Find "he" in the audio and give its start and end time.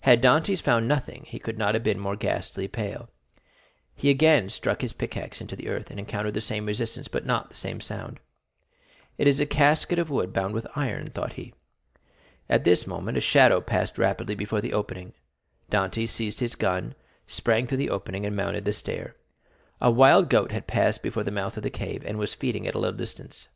1.28-1.38, 3.94-4.10, 11.34-11.54